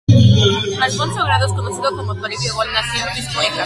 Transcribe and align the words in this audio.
Alfonso 0.81 1.23
Grados, 1.23 1.53
conocido 1.53 1.95
como 1.95 2.15
"Toribio 2.15 2.55
Gol", 2.55 2.67
nació 2.73 3.07
en 3.07 3.13
Pisco, 3.13 3.43
Ica. 3.43 3.51